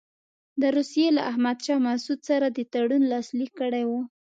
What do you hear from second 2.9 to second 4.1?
لاسلیک کړی وو.